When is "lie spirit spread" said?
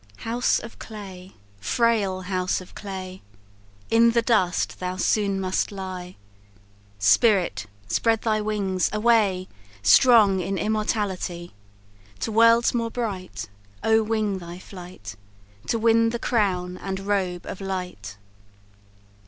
5.71-8.23